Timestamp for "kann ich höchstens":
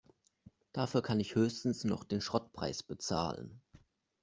1.03-1.83